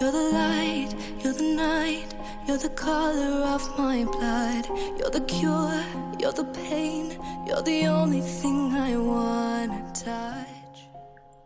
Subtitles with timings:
[0.00, 0.88] You're the light,
[1.22, 2.08] you're the night,
[2.48, 4.66] you're the color of my blood.
[4.98, 5.70] You're the cure,
[6.18, 10.48] you're the pain, you're the only thing I wanna touch.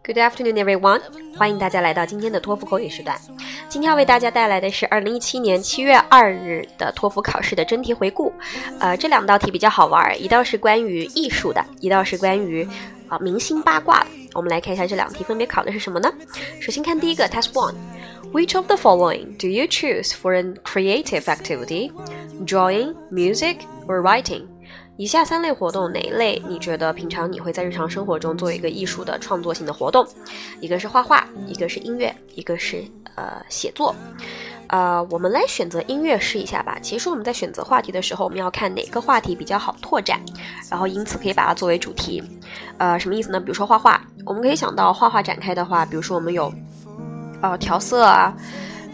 [0.02, 1.02] Good afternoon, everyone！
[1.36, 3.20] 欢迎大家来到今天的托福口语时段。
[3.68, 8.32] 今天要为大家带来的是二零一七年七月二日的托福考试的真题回顾。
[8.80, 12.66] 呃，这两道题比较好玩，一道是关于艺术的，一道是关于
[13.08, 14.06] 啊明星八卦的。
[14.32, 16.10] 我们来看一下这两题分别考的是什么呢？
[16.62, 17.74] 首先看第一个，Test One。
[18.30, 21.90] Which of the following do you choose for a creative activity?
[22.44, 24.42] Drawing, music, or writing?
[24.98, 30.06] 以下三类活动哪一类你觉得平常你会在日常生活中做一个艺术的创作性的活动？
[30.60, 33.94] 一个是画画，一个是音乐，一个是呃写作。
[34.66, 36.78] 呃，我们来选择音乐试一下吧。
[36.82, 40.20] 其实我们在选择话题的时候，我们要看哪个话题比较好拓展，
[40.70, 42.22] 然后因此可以把它作为主题。
[42.76, 43.40] 呃，什么意思呢？
[43.40, 46.52] 比如说画画，我们可以想到画画展开的话，比如说我们有。
[47.40, 48.34] 呃，调色啊，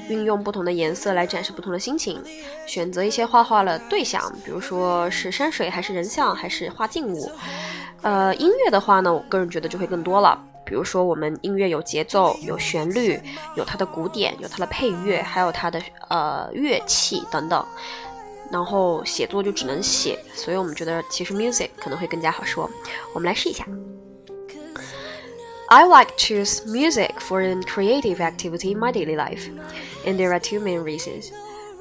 [0.09, 2.23] 运用不同的颜色来展示不同的心情，
[2.67, 7.31] 选择一些画画的对象，比如说是山水还是人像还是画静物。
[8.03, 13.19] 呃，音乐的话呢，我个人觉得就会更多了，比如说我们音乐有节奏、有旋律、
[13.55, 17.65] 有它的鼓点、有它的配乐，还有它的呃乐器等等。
[18.51, 22.71] 然后写作就只能写，所以我们觉得其实 music 可能会更加好说。
[23.15, 23.67] 我们来试一下。
[25.75, 29.49] I like to choose music for a creative activity in my daily life,
[30.07, 31.33] and there are two main reasons.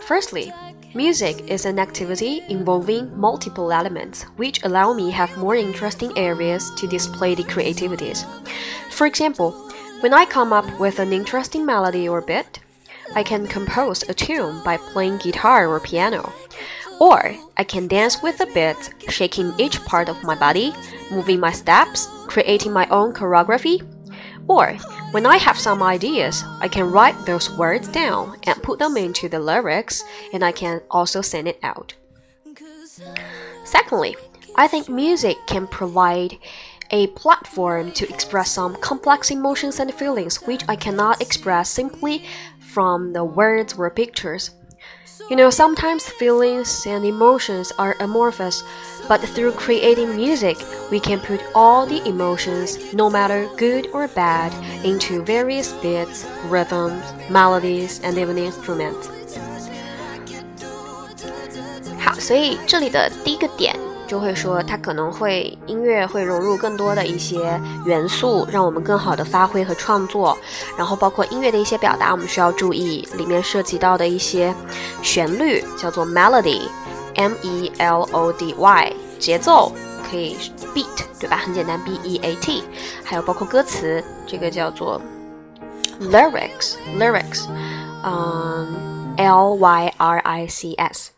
[0.08, 0.52] Firstly,
[0.95, 6.88] music is an activity involving multiple elements which allow me have more interesting areas to
[6.88, 8.25] display the creativities.
[8.89, 9.52] For example,
[9.99, 12.61] when I come up with an interesting melody or beat,
[13.14, 16.33] I can compose a tune by playing guitar or piano.
[17.04, 20.73] Or I can dance with a beat, shaking each part of my body,
[21.12, 23.84] moving my steps, creating my own choreography.
[24.48, 24.76] Or
[25.12, 29.28] when I have some ideas, I can write those words down and put them into
[29.28, 31.94] the lyrics, and I can also send it out.
[33.66, 34.16] Secondly,
[34.56, 36.38] I think music can provide
[36.92, 42.23] a platform to express some complex emotions and feelings which I cannot express simply
[42.61, 44.52] from the words or pictures.
[45.30, 48.63] You know, sometimes feelings and emotions are amorphous,
[49.08, 50.57] but through creating music,
[50.91, 54.52] we can put all the emotions, no matter good or bad,
[54.83, 59.08] into various beats, rhythms, melodies, and even instruments.
[62.01, 63.77] 好，所以这里的第一个点
[64.14, 70.38] 就会说，它可能会音乐会融入更多的一些元素，让我们更好的发挥和创作。
[70.78, 74.54] 然后包括音乐的一些表达，我们需要注意里面涉及到的一些
[75.02, 79.72] 旋律，叫做 melody，m e l o d y，节奏
[80.08, 80.38] 可以
[80.76, 80.86] beat，
[81.20, 81.38] 对吧？
[81.38, 82.64] 很简单，b e a t。
[83.04, 85.02] 还有包括歌词，这个叫做
[86.00, 87.45] lyrics，lyrics，
[88.04, 91.10] 嗯，l y r i c s。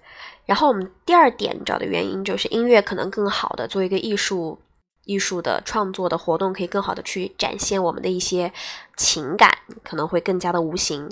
[0.46, 4.60] 然后我们第二点找的原因就是音乐可能更好的做一个艺术
[5.06, 8.52] 艺术的创作的活动，可以更好的去展现我们的一些
[8.96, 11.10] 情感，可能会更加的无形。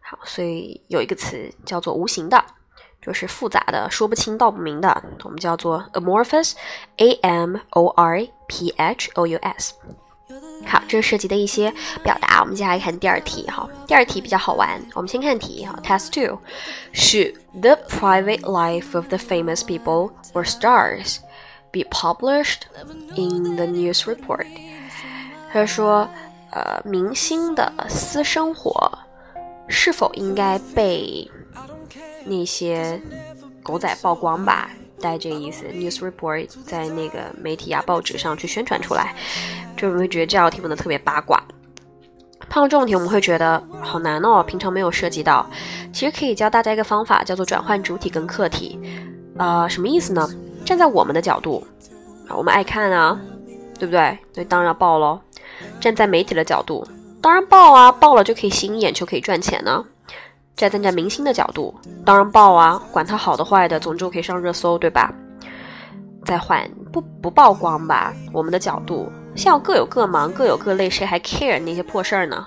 [0.00, 2.44] 好，所以有一个词叫做无形的，
[3.00, 9.74] 就是复杂的、说不清道不明的，我们叫做 amorphous，a m o r p h o u s。
[10.66, 11.72] 好，这涉及的一些
[12.02, 12.40] 表达。
[12.40, 14.80] 我们接下来看第二题哈，第二题比较好玩。
[14.94, 16.38] 我们先看题哈，Test Two。
[16.92, 21.18] Should the private life of the famous people or stars
[21.70, 22.62] be published
[23.16, 24.46] in the news report？
[25.52, 26.08] 他说，
[26.50, 28.98] 呃，明星的私生活
[29.68, 31.30] 是否应该被
[32.24, 33.00] 那些
[33.62, 34.70] 狗仔曝光吧？
[35.00, 39.14] 带这个意思，news report 在那个媒体啊、报纸上去宣传出来。
[39.84, 41.38] 就我们会觉得这道题问的特别八卦，
[42.48, 45.46] 碰到这种题我们会觉得好难哦，平常没有涉及到。
[45.92, 48.80] 其实可以教大家一个方法，叫做转换主体跟客体。
[49.36, 50.26] 呃，什么意思呢？
[50.64, 51.62] 站在我们的角度，
[52.26, 53.20] 啊，我们爱看啊，
[53.78, 54.18] 对不对？
[54.32, 55.20] 所以当然要报喽。
[55.80, 56.86] 站在媒体的角度，
[57.20, 59.84] 当然报啊，报了就可以吸引眼球，可以赚钱呢。
[60.56, 61.74] 站在明星的角度，
[62.06, 65.12] 当然报啊，管他好的坏的，总之我可以上热搜，对吧？
[66.24, 69.12] 再换不不曝光吧，我们的角度。
[69.36, 72.46] 像各有各忙，各有各累，谁还 care 那些破事儿呢？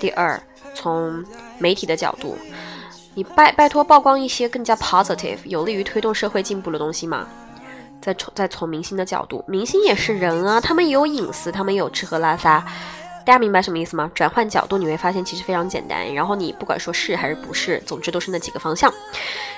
[0.00, 0.40] 第二，
[0.74, 1.24] 从
[1.58, 2.36] 媒体的角度，
[3.14, 7.26] 你拜拜托曝光一些更加 positive、有利于推动社会进步的东西嘛？
[8.00, 12.64] 再从再从明星的角度，明星也是人啊，他们也有隐私，他们也有吃喝拉撒，
[13.24, 14.10] 大家明白什么意思吗？
[14.12, 16.12] 转换角度，你会发现其实非常简单。
[16.12, 18.92] 然后你不管说是还是不是，总之都是那几个方向。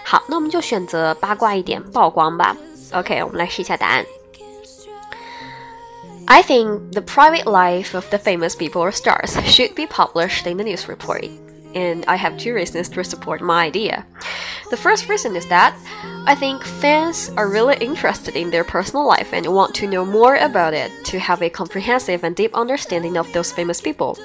[0.04, 2.54] 好，那我们就选择八卦一点，曝光吧。
[2.92, 4.04] OK，我们来试一下答案。
[6.26, 10.64] I think the private life of the famous people or stars should be published in the
[10.64, 11.24] news report.
[11.74, 14.06] and I have two reasons to support my idea.
[14.70, 15.74] The first reason is that
[16.26, 20.36] I think fans are really interested in their personal life and want to know more
[20.36, 24.18] about it to have a comprehensive and deep understanding of those famous people.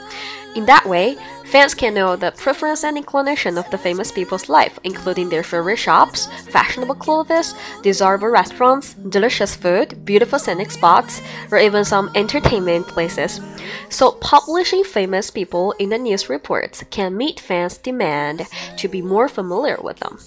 [0.56, 4.80] In that way, fans can know the preference and inclination of the famous people's life,
[4.86, 7.54] including their favorite shops, fashionable clothes,
[7.84, 13.42] desirable restaurants, delicious food, beautiful scenic spots, or even some entertainment places.
[13.90, 18.48] So, publishing famous people in the news reports can meet fans' demand
[18.78, 20.18] to be more familiar with them.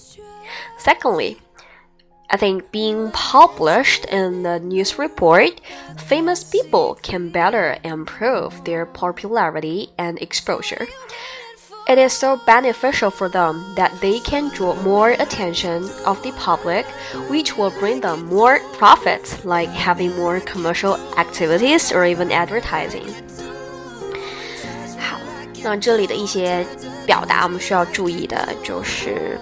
[0.76, 1.38] Secondly,
[2.31, 5.61] I think being published in the news report,
[5.97, 10.87] famous people can better improve their popularity and exposure.
[11.87, 16.85] It is so beneficial for them that they can draw more attention of the public,
[17.29, 23.07] which will bring them more profits, like having more commercial activities or even advertising.
[24.99, 25.17] 好，
[25.63, 26.65] 那这里的一些
[27.05, 29.39] 表达，我们需要注意的就是。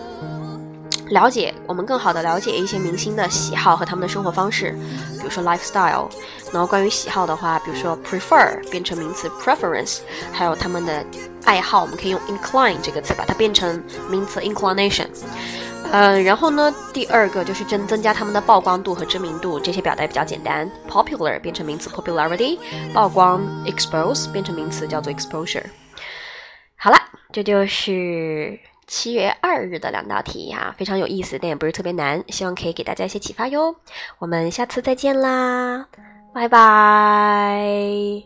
[1.10, 4.70] 了解，我们更好的了解一些明星的喜好和他们的生活方式，
[5.18, 6.08] 比如说 lifestyle。
[6.52, 9.98] 然后关于喜好的话，比如说 prefer 变成名词 preference，
[10.32, 11.04] 还有他们的
[11.44, 15.06] 爱好，我们可以用 incline 这个词把它变成名词 inclination。
[15.92, 22.58] 嗯，然后呢，第二个就是增增加他们的曝光度和知名度，这些表达也比较简单，popular 变成名词 popularity，
[22.94, 25.64] 曝光 expose 变成名词叫做 exposure。
[26.76, 26.96] 好了，
[27.32, 28.58] 这就是。
[28.90, 33.76] 七月二日的两道题哈，非常有意思，但也不是特别难，希望可以给大家一些启发哟。
[34.18, 35.86] 我们下次再见啦，
[36.34, 38.24] 拜拜。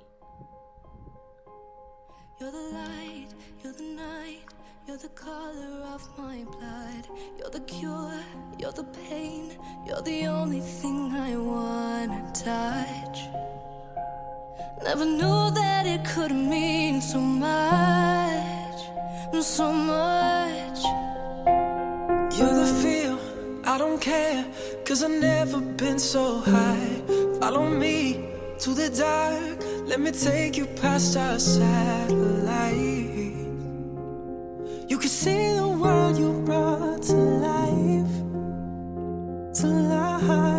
[19.45, 20.25] so much.
[20.25, 20.34] You're
[23.75, 24.47] I don't care,
[24.85, 27.03] cause I've never been so high.
[27.41, 28.21] Follow me
[28.61, 32.85] to the dark, let me take you past our satellite.
[34.87, 38.15] You can see the world you brought to life,
[39.59, 40.54] to life.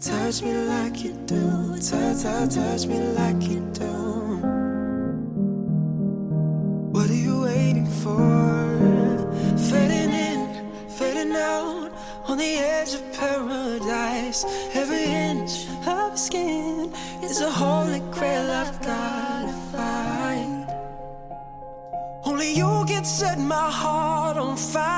[0.00, 1.76] Touch me like you do.
[1.78, 3.92] Touch, touch, touch me like you do.
[6.92, 8.18] What are you waiting for?
[9.70, 11.90] Fading in, fading out,
[12.26, 14.44] on the edge of paradise.
[14.74, 16.92] Every inch of skin
[17.22, 20.68] is a holy grail I've gotta find.
[22.24, 24.97] Only you can set my heart on fire,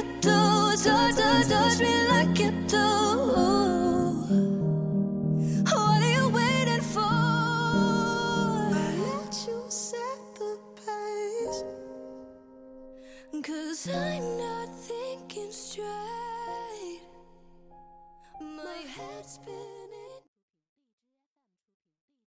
[0.83, 3.10] touch, touch, touch me like you do.